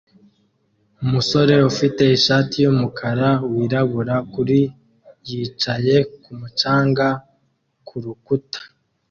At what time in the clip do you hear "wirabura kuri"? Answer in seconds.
3.53-4.59